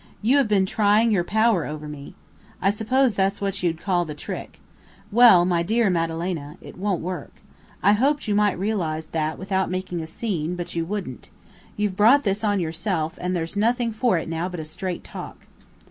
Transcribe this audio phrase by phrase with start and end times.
[0.23, 2.15] You have been trying your power over me.
[2.59, 4.59] I suppose that's what you'd call the trick.
[5.11, 7.33] Well, my dear Madalena, it won't work.
[7.83, 11.29] I hoped you might realize that without making a scene; but you wouldn't.
[11.77, 15.45] You've brought this on yourself, and there's nothing for it now but a straight talk.